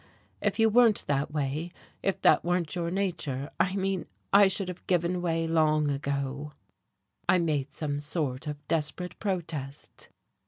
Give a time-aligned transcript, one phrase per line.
[0.41, 4.87] If you weren't that way, if that weren't your nature, I mean, I should have
[4.87, 6.53] given way long ago."
[7.29, 10.09] I made some sort of desperate protest.